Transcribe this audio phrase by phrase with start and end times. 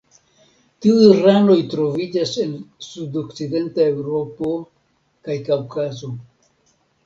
[0.85, 2.57] Tiuj ranoj troviĝas en
[2.87, 4.53] sudokcidenta Eŭropo
[5.29, 6.15] kaj Kaŭkazo.